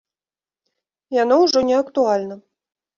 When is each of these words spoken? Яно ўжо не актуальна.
Яно 1.21 1.39
ўжо 1.45 1.59
не 1.71 1.75
актуальна. 1.85 2.45